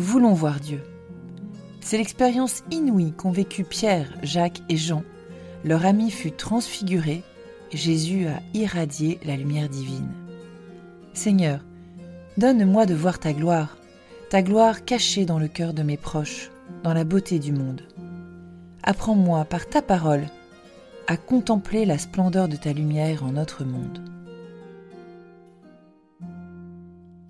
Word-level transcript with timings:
Voulons 0.00 0.32
voir 0.32 0.60
Dieu. 0.60 0.80
C'est 1.82 1.98
l'expérience 1.98 2.64
inouïe 2.70 3.12
qu'ont 3.12 3.32
vécu 3.32 3.64
Pierre, 3.64 4.10
Jacques 4.22 4.62
et 4.70 4.78
Jean. 4.78 5.02
Leur 5.62 5.84
ami 5.84 6.10
fut 6.10 6.32
transfiguré 6.32 7.22
Jésus 7.70 8.26
a 8.26 8.40
irradié 8.54 9.20
la 9.26 9.36
lumière 9.36 9.68
divine. 9.68 10.08
Seigneur, 11.12 11.60
donne-moi 12.38 12.86
de 12.86 12.94
voir 12.94 13.18
ta 13.18 13.34
gloire, 13.34 13.76
ta 14.30 14.40
gloire 14.40 14.86
cachée 14.86 15.26
dans 15.26 15.38
le 15.38 15.48
cœur 15.48 15.74
de 15.74 15.82
mes 15.82 15.98
proches, 15.98 16.50
dans 16.82 16.94
la 16.94 17.04
beauté 17.04 17.38
du 17.38 17.52
monde. 17.52 17.82
Apprends-moi 18.82 19.44
par 19.44 19.68
ta 19.68 19.82
parole 19.82 20.24
à 21.08 21.18
contempler 21.18 21.84
la 21.84 21.98
splendeur 21.98 22.48
de 22.48 22.56
ta 22.56 22.72
lumière 22.72 23.22
en 23.22 23.32
notre 23.32 23.64
monde. 23.64 24.02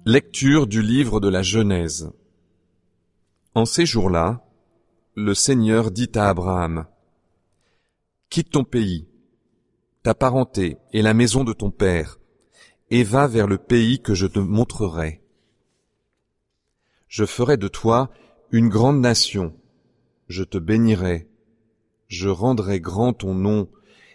Lecture 0.07 0.69
du 0.69 0.83
livre 0.83 1.19
de 1.19 1.29
la 1.29 1.43
Genèse. 1.43 2.13
En 3.55 3.65
ces 3.65 3.85
jours-là, 3.85 4.47
le 5.17 5.35
Seigneur 5.35 5.91
dit 5.91 6.11
à 6.15 6.29
Abraham, 6.29 6.87
Quitte 8.29 8.51
ton 8.51 8.63
pays, 8.63 9.09
ta 10.05 10.15
parenté 10.15 10.79
et 10.93 11.03
la 11.03 11.15
maison 11.15 11.43
de 11.43 11.53
ton 11.53 11.73
père, 11.73 12.21
et 12.91 13.03
va 13.03 13.27
vers 13.27 13.49
le 13.49 13.59
pays 13.59 14.01
que 14.01 14.15
je 14.15 14.29
te 14.29 14.39
montrerai. 14.39 15.21
Je 17.09 17.25
ferai 17.25 17.57
de 17.57 17.67
toi 17.67 18.13
une 18.53 18.69
grande 18.69 19.01
nation, 19.01 19.53
je 20.29 20.45
te 20.45 20.59
bénirai, 20.59 21.29
je 22.07 22.29
rendrai 22.29 22.79
grand 22.79 23.13
ton 23.13 23.35
nom, 23.35 23.69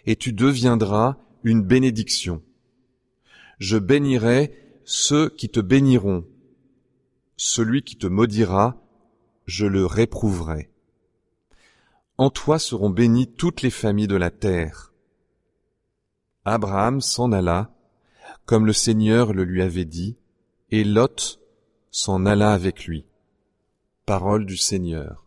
et 0.06 0.16
tu 0.16 0.32
deviendras 0.32 1.18
une 1.42 1.62
bénédiction. 1.62 2.42
Je 3.58 3.76
bénirai 3.76 4.54
ceux 4.86 5.28
qui 5.28 5.50
te 5.50 5.60
béniront. 5.60 6.24
Celui 7.36 7.82
qui 7.82 7.96
te 7.96 8.06
maudira, 8.06 8.82
je 9.46 9.66
le 9.66 9.86
réprouverai. 9.86 10.70
En 12.18 12.30
toi 12.30 12.58
seront 12.58 12.90
bénies 12.90 13.32
toutes 13.32 13.62
les 13.62 13.70
familles 13.70 14.08
de 14.08 14.16
la 14.16 14.30
terre. 14.30 14.92
Abraham 16.44 17.00
s'en 17.00 17.32
alla, 17.32 17.74
comme 18.44 18.66
le 18.66 18.72
Seigneur 18.72 19.32
le 19.32 19.44
lui 19.44 19.62
avait 19.62 19.84
dit, 19.84 20.16
et 20.70 20.84
Lot 20.84 21.40
s'en 21.90 22.26
alla 22.26 22.52
avec 22.52 22.84
lui. 22.86 23.06
Parole 24.04 24.46
du 24.46 24.56
Seigneur. 24.56 25.25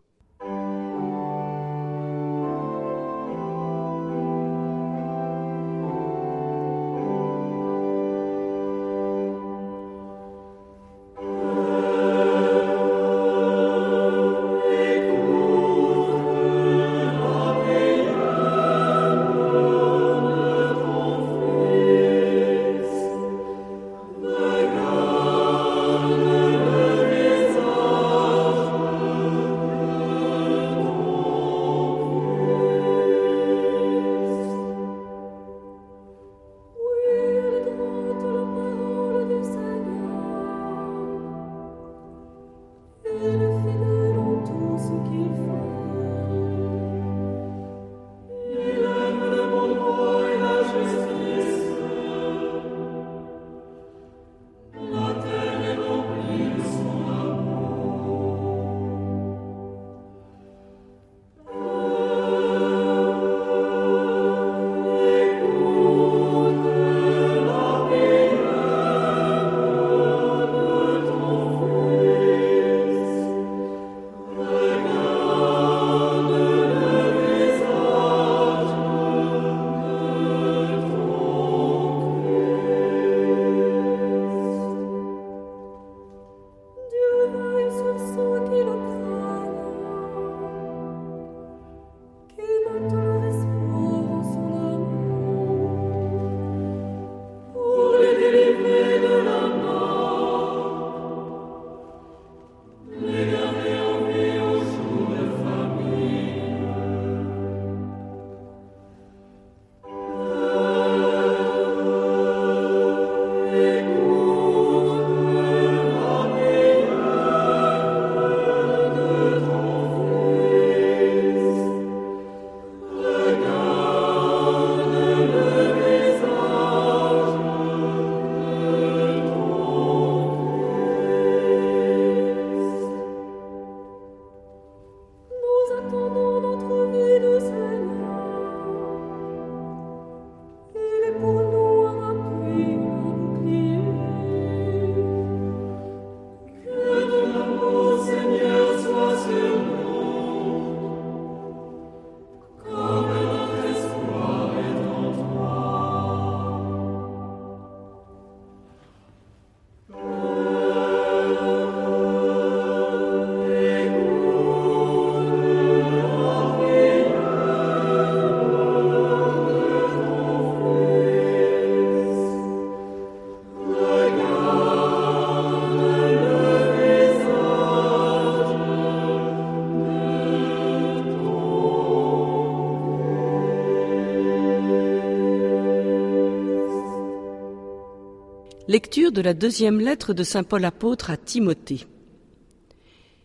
Lecture 188.70 189.10
de 189.10 189.20
la 189.20 189.34
deuxième 189.34 189.80
lettre 189.80 190.14
de 190.14 190.22
Saint 190.22 190.44
Paul 190.44 190.64
apôtre 190.64 191.10
à 191.10 191.16
Timothée. 191.16 191.88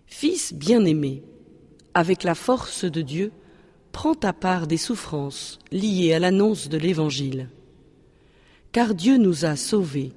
Fils 0.07 0.55
bien-aimé, 0.55 1.21
avec 1.93 2.23
la 2.23 2.33
force 2.33 2.83
de 2.83 3.03
Dieu, 3.03 3.31
prends 3.91 4.15
ta 4.15 4.33
part 4.33 4.65
des 4.65 4.77
souffrances 4.77 5.59
liées 5.71 6.13
à 6.13 6.17
l'annonce 6.17 6.67
de 6.67 6.79
l'Évangile. 6.79 7.47
Car 8.71 8.95
Dieu 8.95 9.17
nous 9.17 9.45
a 9.45 9.55
sauvés, 9.55 10.13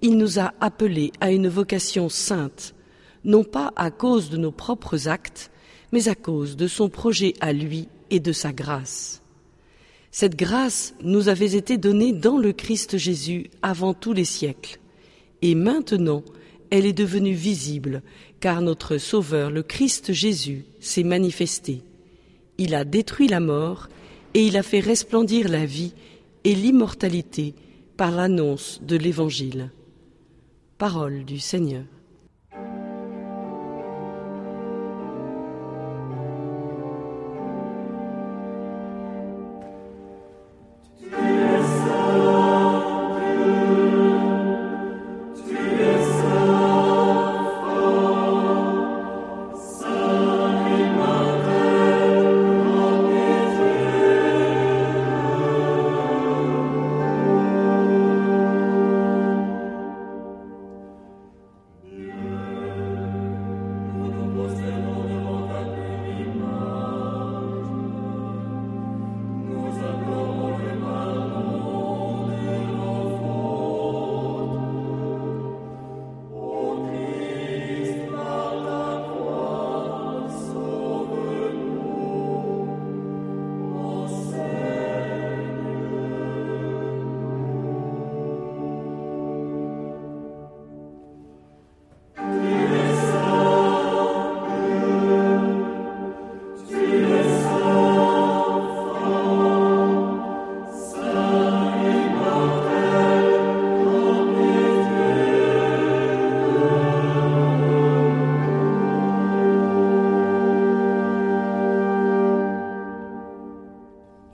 il 0.00 0.16
nous 0.16 0.38
a 0.38 0.54
appelés 0.60 1.10
à 1.20 1.32
une 1.32 1.48
vocation 1.48 2.08
sainte, 2.08 2.76
non 3.24 3.42
pas 3.42 3.72
à 3.74 3.90
cause 3.90 4.30
de 4.30 4.36
nos 4.36 4.52
propres 4.52 5.08
actes, 5.08 5.50
mais 5.90 6.06
à 6.06 6.14
cause 6.14 6.56
de 6.56 6.68
son 6.68 6.88
projet 6.88 7.34
à 7.40 7.52
lui 7.52 7.88
et 8.10 8.20
de 8.20 8.30
sa 8.30 8.52
grâce. 8.52 9.22
Cette 10.10 10.36
grâce 10.36 10.94
nous 11.02 11.28
avait 11.28 11.54
été 11.54 11.76
donnée 11.76 12.12
dans 12.12 12.38
le 12.38 12.52
Christ 12.52 12.96
Jésus 12.96 13.50
avant 13.62 13.94
tous 13.94 14.12
les 14.12 14.24
siècles, 14.24 14.78
et 15.42 15.54
maintenant 15.54 16.22
elle 16.70 16.86
est 16.86 16.92
devenue 16.92 17.34
visible, 17.34 18.02
car 18.40 18.60
notre 18.60 18.98
Sauveur, 18.98 19.50
le 19.50 19.62
Christ 19.62 20.12
Jésus, 20.12 20.64
s'est 20.80 21.02
manifesté. 21.02 21.82
Il 22.58 22.74
a 22.74 22.84
détruit 22.84 23.28
la 23.28 23.40
mort 23.40 23.88
et 24.34 24.46
il 24.46 24.56
a 24.56 24.62
fait 24.62 24.80
resplendir 24.80 25.48
la 25.48 25.64
vie 25.64 25.94
et 26.44 26.54
l'immortalité 26.54 27.54
par 27.96 28.10
l'annonce 28.10 28.80
de 28.82 28.96
l'Évangile. 28.96 29.70
Parole 30.76 31.24
du 31.24 31.38
Seigneur. 31.38 31.84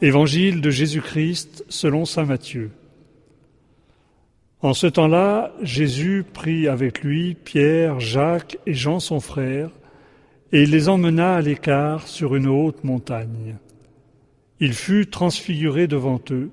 Évangile 0.05 0.61
de 0.61 0.69
Jésus-Christ 0.69 1.65
selon 1.71 2.05
Saint 2.05 2.27
Matthieu. 2.27 2.73
En 4.61 4.75
ce 4.75 4.87
temps-là, 4.87 5.55
Jésus 5.63 6.27
prit 6.31 6.69
avec 6.69 7.03
lui 7.03 7.33
Pierre, 7.33 8.01
Jacques 8.01 8.59
et 8.67 8.75
Jean 8.75 9.01
son 9.01 9.19
frère, 9.19 9.71
et 10.53 10.65
il 10.65 10.73
les 10.73 10.91
emmena 10.91 11.37
à 11.37 11.41
l'écart 11.41 12.07
sur 12.07 12.37
une 12.37 12.49
haute 12.49 12.85
montagne. 12.85 13.57
Il 14.61 14.75
fut 14.75 15.07
transfiguré 15.07 15.87
devant 15.87 16.21
eux, 16.33 16.51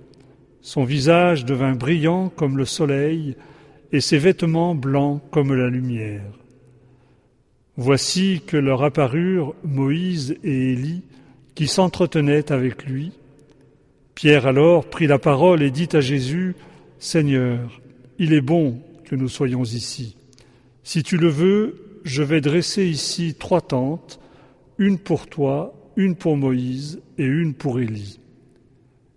son 0.62 0.86
visage 0.86 1.44
devint 1.44 1.75
brillant 1.75 2.30
comme 2.30 2.57
le 2.57 2.63
soleil, 2.63 3.36
et 3.92 4.00
ses 4.00 4.18
vêtements 4.18 4.75
blancs 4.75 5.21
comme 5.30 5.54
la 5.54 5.68
lumière. 5.68 6.39
Voici 7.75 8.44
que 8.47 8.56
leur 8.56 8.81
apparurent 8.81 9.56
Moïse 9.65 10.38
et 10.42 10.71
Élie, 10.71 11.04
qui 11.54 11.68
s'entretenaient 11.68 12.50
avec 12.54 12.86
lui, 12.86 13.12
Pierre 14.21 14.45
alors 14.45 14.85
prit 14.85 15.07
la 15.07 15.18
parole 15.18 15.63
et 15.63 15.71
dit 15.71 15.89
à 15.94 16.00
Jésus, 16.00 16.53
Seigneur, 17.00 17.81
il 18.19 18.33
est 18.33 18.41
bon 18.41 18.79
que 19.06 19.15
nous 19.15 19.27
soyons 19.27 19.63
ici. 19.63 20.15
Si 20.83 21.01
tu 21.01 21.18
le 21.18 21.27
veux, 21.27 22.00
je 22.03 22.21
vais 22.21 22.39
dresser 22.39 22.85
ici 22.85 23.33
trois 23.33 23.62
tentes, 23.62 24.19
une 24.77 25.00
pour 25.00 25.25
toi, 25.25 25.73
une 25.95 26.15
pour 26.15 26.38
Moïse 26.38 27.01
et 27.18 27.25
une 27.25 27.56
pour 27.56 27.79
Élie. 27.79 28.19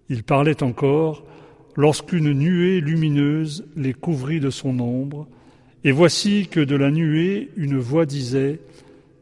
Il 0.09 0.23
parlait 0.23 0.63
encore 0.63 1.27
lorsqu'une 1.77 2.33
nuée 2.33 2.81
lumineuse 2.81 3.67
les 3.77 3.93
couvrit 3.93 4.41
de 4.41 4.49
son 4.49 4.81
ombre, 4.81 5.29
et 5.85 5.93
voici 5.93 6.49
que 6.51 6.61
de 6.61 6.77
la 6.77 6.91
nuée 6.91 7.51
une 7.59 7.77
voix 7.77 8.07
disait, 8.07 8.59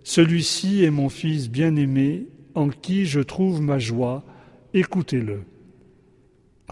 Celui-ci 0.04 0.84
est 0.84 0.92
mon 0.92 1.08
Fils 1.08 1.50
bien-aimé, 1.50 2.28
en 2.54 2.68
qui 2.68 3.04
je 3.04 3.18
trouve 3.18 3.60
ma 3.60 3.80
joie, 3.80 4.22
écoutez-le. 4.74 5.40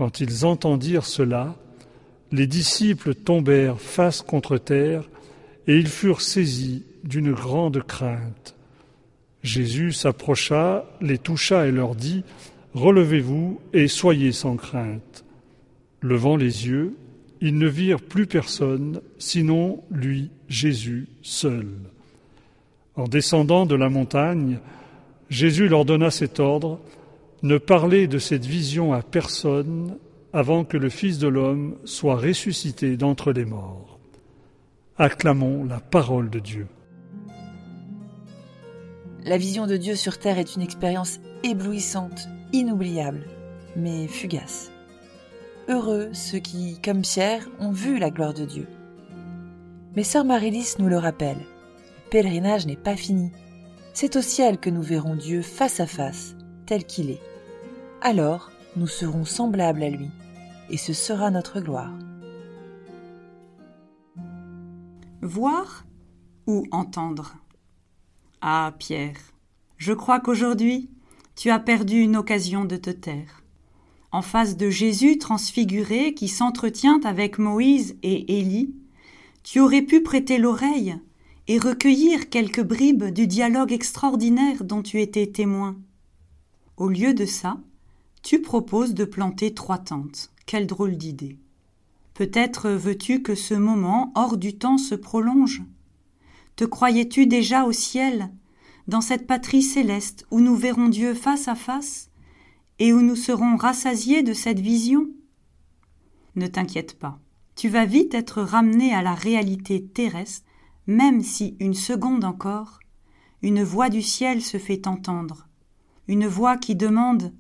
Quand 0.00 0.20
ils 0.20 0.47
entendirent 0.47 1.05
cela, 1.05 1.55
les 2.32 2.47
disciples 2.47 3.14
tombèrent 3.14 3.79
face 3.79 4.23
contre 4.23 4.56
terre, 4.56 5.05
et 5.67 5.76
ils 5.76 5.88
furent 5.88 6.23
saisis 6.23 6.87
d'une 7.05 7.32
grande 7.32 7.82
crainte. 7.82 8.56
Jésus 9.43 9.93
s'approcha, 9.93 10.87
les 11.02 11.19
toucha 11.19 11.67
et 11.67 11.70
leur 11.70 11.94
dit, 11.94 12.25
Relevez-vous 12.73 13.61
et 13.75 13.88
soyez 13.88 14.32
sans 14.32 14.56
crainte. 14.56 15.23
Levant 16.00 16.38
les 16.38 16.67
yeux, 16.67 16.96
ils 17.43 17.58
ne 17.58 17.69
virent 17.69 18.00
plus 18.00 18.26
personne, 18.26 19.03
sinon 19.19 19.82
lui, 19.91 20.31
Jésus, 20.49 21.08
seul. 21.20 21.69
En 22.96 23.05
descendant 23.05 23.67
de 23.67 23.75
la 23.75 23.91
montagne, 23.91 24.61
Jésus 25.29 25.69
leur 25.69 25.85
donna 25.85 26.11
cet 26.11 26.41
ordre, 26.41 26.81
ne 27.42 27.56
parlez 27.56 28.06
de 28.06 28.19
cette 28.19 28.44
vision 28.44 28.92
à 28.92 29.02
personne 29.02 29.96
avant 30.32 30.64
que 30.64 30.76
le 30.76 30.90
Fils 30.90 31.19
de 31.19 31.28
l'homme 31.28 31.76
soit 31.84 32.16
ressuscité 32.16 32.96
d'entre 32.96 33.32
les 33.32 33.44
morts. 33.44 33.98
Acclamons 34.98 35.64
la 35.64 35.81
parole 35.81 36.28
de 36.28 36.38
Dieu. 36.38 36.66
La 39.24 39.38
vision 39.38 39.67
de 39.67 39.76
Dieu 39.76 39.96
sur 39.96 40.19
terre 40.19 40.38
est 40.38 40.55
une 40.55 40.62
expérience 40.62 41.20
éblouissante, 41.43 42.29
inoubliable, 42.53 43.26
mais 43.76 44.06
fugace. 44.06 44.70
Heureux 45.69 46.10
ceux 46.12 46.38
qui, 46.38 46.79
comme 46.82 47.03
Pierre, 47.03 47.48
ont 47.58 47.70
vu 47.70 47.98
la 47.98 48.10
gloire 48.10 48.34
de 48.34 48.44
Dieu. 48.44 48.67
Mais 49.96 50.05
sœur 50.05 50.24
Marilys 50.24 50.74
nous 50.79 50.88
le 50.88 50.98
rappelle, 50.98 51.38
le 51.38 52.10
pèlerinage 52.10 52.67
n'est 52.67 52.76
pas 52.76 52.96
fini. 52.96 53.31
C'est 53.94 54.17
au 54.17 54.22
ciel 54.22 54.58
que 54.58 54.70
nous 54.70 54.82
verrons 54.82 55.17
Dieu 55.17 55.43
face 55.43 55.81
à 55.81 55.86
face, 55.86 56.36
tel 56.67 56.84
qu'il 56.84 57.10
est 57.10 57.30
alors 58.00 58.50
nous 58.76 58.86
serons 58.86 59.24
semblables 59.24 59.82
à 59.82 59.90
lui, 59.90 60.08
et 60.70 60.76
ce 60.76 60.92
sera 60.92 61.30
notre 61.30 61.60
gloire. 61.60 61.92
Voir 65.22 65.84
ou 66.46 66.66
entendre? 66.70 67.36
Ah, 68.40 68.74
Pierre, 68.78 69.19
je 69.76 69.92
crois 69.92 70.20
qu'aujourd'hui 70.20 70.90
tu 71.36 71.50
as 71.50 71.58
perdu 71.58 72.00
une 72.00 72.16
occasion 72.16 72.64
de 72.64 72.76
te 72.76 72.90
taire. 72.90 73.42
En 74.12 74.22
face 74.22 74.56
de 74.56 74.70
Jésus 74.70 75.19
transfiguré 75.19 76.14
qui 76.14 76.28
s'entretient 76.28 77.00
avec 77.04 77.38
Moïse 77.38 77.96
et 78.02 78.38
Élie, 78.38 78.74
tu 79.42 79.60
aurais 79.60 79.82
pu 79.82 80.02
prêter 80.02 80.38
l'oreille 80.38 80.96
et 81.48 81.58
recueillir 81.58 82.28
quelques 82.28 82.62
bribes 82.62 83.06
du 83.06 83.26
dialogue 83.26 83.72
extraordinaire 83.72 84.64
dont 84.64 84.82
tu 84.82 85.00
étais 85.00 85.26
témoin. 85.26 85.76
Au 86.76 86.88
lieu 86.88 87.14
de 87.14 87.24
ça, 87.24 87.58
tu 88.22 88.43
proposes 88.43 88.94
de 88.94 89.05
planter 89.05 89.55
trois 89.55 89.79
tentes. 89.79 90.31
Quelle 90.46 90.67
drôle 90.67 90.96
d'idée. 90.96 91.39
Peut-être 92.15 92.70
veux-tu 92.70 93.22
que 93.22 93.34
ce 93.34 93.55
moment 93.55 94.12
hors 94.15 94.36
du 94.36 94.58
temps 94.58 94.79
se 94.79 94.94
prolonge? 94.94 95.62
Te 96.56 96.65
croyais-tu 96.65 97.27
déjà 97.27 97.65
au 97.65 97.72
ciel, 97.72 98.31
dans 98.89 99.00
cette 99.00 99.27
patrie 99.27 99.62
céleste 99.62 100.27
où 100.31 100.41
nous 100.41 100.56
verrons 100.56 100.89
Dieu 100.89 101.15
face 101.15 101.48
à 101.48 101.55
face 101.55 102.10
et 102.79 102.93
où 102.93 103.00
nous 103.00 103.17
serons 103.17 103.56
rassasiés 103.56 104.22
de 104.22 104.34
cette 104.34 104.60
vision? 104.60 105.08
Ne 106.36 106.46
t'inquiète 106.46 106.98
pas, 106.98 107.19
tu 107.55 107.69
vas 107.69 107.86
vite 107.86 108.15
être 108.15 108.43
ramené 108.43 108.94
à 108.94 109.03
la 109.03 109.15
réalité 109.15 109.82
terrestre, 109.82 110.46
même 110.86 111.22
si 111.22 111.56
une 111.60 111.74
seconde 111.74 112.24
encore, 112.24 112.81
une 113.43 113.62
voix 113.62 113.89
du 113.89 114.03
ciel 114.03 114.43
se 114.43 114.58
fait 114.58 114.86
entendre, 114.86 115.48
une 116.08 116.27
voix 116.27 116.56
qui 116.56 116.74
demande 116.74 117.32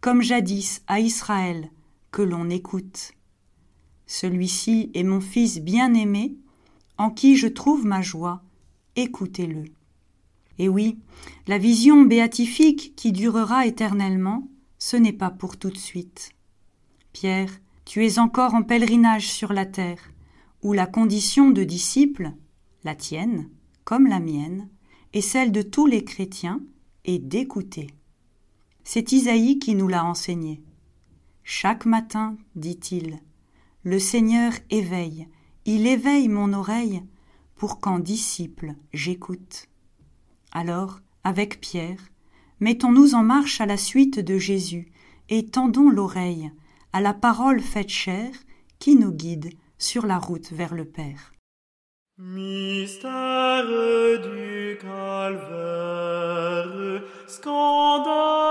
comme 0.00 0.22
jadis 0.22 0.82
à 0.86 1.00
Israël, 1.00 1.70
que 2.10 2.22
l'on 2.22 2.50
écoute. 2.50 3.12
Celui-ci 4.06 4.90
est 4.94 5.02
mon 5.02 5.20
Fils 5.20 5.60
bien-aimé, 5.60 6.36
en 6.96 7.10
qui 7.10 7.36
je 7.36 7.46
trouve 7.46 7.84
ma 7.84 8.02
joie, 8.02 8.42
écoutez-le. 8.96 9.64
Et 10.58 10.68
oui, 10.68 10.98
la 11.46 11.58
vision 11.58 12.02
béatifique 12.02 12.94
qui 12.96 13.12
durera 13.12 13.66
éternellement, 13.66 14.48
ce 14.78 14.96
n'est 14.96 15.12
pas 15.12 15.30
pour 15.30 15.56
tout 15.56 15.70
de 15.70 15.78
suite. 15.78 16.30
Pierre, 17.12 17.50
tu 17.84 18.04
es 18.04 18.18
encore 18.18 18.54
en 18.54 18.62
pèlerinage 18.62 19.28
sur 19.28 19.52
la 19.52 19.66
terre, 19.66 20.10
où 20.62 20.72
la 20.72 20.86
condition 20.86 21.50
de 21.50 21.64
disciple, 21.64 22.32
la 22.84 22.94
tienne, 22.94 23.48
comme 23.84 24.06
la 24.06 24.20
mienne, 24.20 24.68
et 25.12 25.20
celle 25.20 25.52
de 25.52 25.62
tous 25.62 25.86
les 25.86 26.04
chrétiens, 26.04 26.60
est 27.04 27.18
d'écouter. 27.18 27.88
C'est 28.90 29.12
Isaïe 29.12 29.58
qui 29.58 29.74
nous 29.74 29.86
l'a 29.86 30.02
enseigné. 30.02 30.62
Chaque 31.44 31.84
matin, 31.84 32.38
dit-il, 32.56 33.18
le 33.82 33.98
Seigneur 33.98 34.54
éveille, 34.70 35.28
il 35.66 35.86
éveille 35.86 36.28
mon 36.28 36.54
oreille 36.54 37.02
pour 37.54 37.80
qu'en 37.80 37.98
disciple 37.98 38.72
j'écoute. 38.94 39.66
Alors, 40.52 41.00
avec 41.22 41.60
Pierre, 41.60 42.00
mettons-nous 42.60 43.14
en 43.14 43.22
marche 43.22 43.60
à 43.60 43.66
la 43.66 43.76
suite 43.76 44.20
de 44.20 44.38
Jésus 44.38 44.90
et 45.28 45.44
tendons 45.44 45.90
l'oreille 45.90 46.50
à 46.94 47.02
la 47.02 47.12
parole 47.12 47.60
faite 47.60 47.90
chair 47.90 48.30
qui 48.78 48.96
nous 48.96 49.12
guide 49.12 49.50
sur 49.76 50.06
la 50.06 50.16
route 50.16 50.50
vers 50.50 50.74
le 50.74 50.86
Père. 50.86 51.34
Mystère 52.16 53.66
du 54.22 54.78
calvaire, 54.80 55.52
scandale 57.26 58.47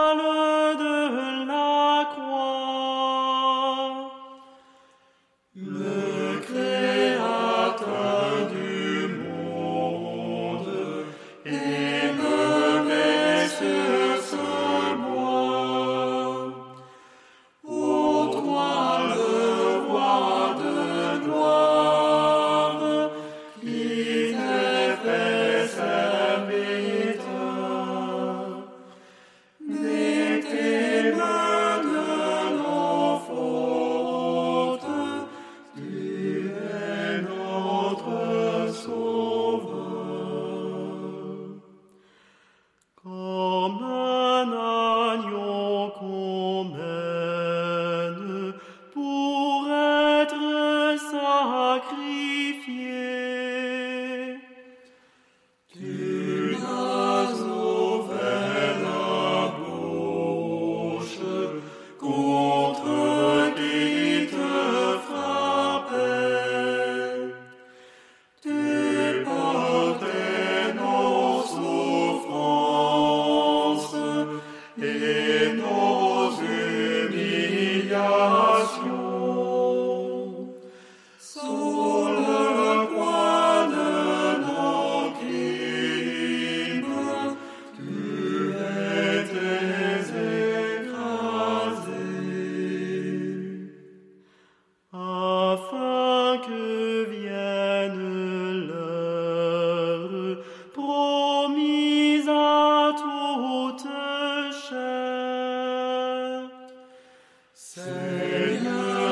Seigneur, 108.18 109.07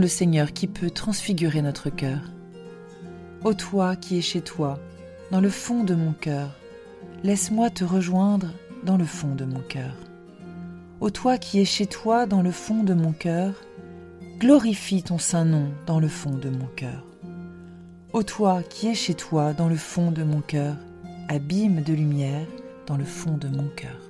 le 0.00 0.08
Seigneur 0.08 0.52
qui 0.52 0.66
peut 0.66 0.90
transfigurer 0.90 1.62
notre 1.62 1.90
cœur. 1.90 2.20
Ô 3.44 3.54
toi 3.54 3.96
qui 3.96 4.18
es 4.18 4.20
chez 4.20 4.40
toi, 4.40 4.78
dans 5.30 5.40
le 5.40 5.50
fond 5.50 5.84
de 5.84 5.94
mon 5.94 6.12
cœur, 6.12 6.50
laisse-moi 7.22 7.70
te 7.70 7.84
rejoindre 7.84 8.48
dans 8.84 8.96
le 8.96 9.04
fond 9.04 9.34
de 9.34 9.44
mon 9.44 9.60
cœur. 9.60 9.94
Ô 11.00 11.10
toi 11.10 11.38
qui 11.38 11.60
es 11.60 11.64
chez 11.64 11.86
toi 11.86 12.26
dans 12.26 12.42
le 12.42 12.50
fond 12.50 12.82
de 12.82 12.94
mon 12.94 13.12
cœur, 13.12 13.54
glorifie 14.38 15.02
ton 15.02 15.18
saint 15.18 15.44
nom 15.44 15.68
dans 15.86 16.00
le 16.00 16.08
fond 16.08 16.36
de 16.36 16.50
mon 16.50 16.66
cœur. 16.76 17.06
Ô 18.12 18.22
toi 18.22 18.62
qui 18.62 18.88
es 18.88 18.94
chez 18.94 19.14
toi 19.14 19.52
dans 19.52 19.68
le 19.68 19.76
fond 19.76 20.10
de 20.10 20.24
mon 20.24 20.40
cœur, 20.40 20.76
abîme 21.28 21.82
de 21.82 21.92
lumière 21.92 22.46
dans 22.86 22.96
le 22.96 23.04
fond 23.04 23.36
de 23.36 23.48
mon 23.48 23.68
cœur. 23.68 24.09